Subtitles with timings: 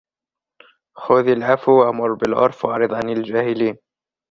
[0.97, 3.75] خذ العفو وأمر بالعرف وأعرض عن الجاهلين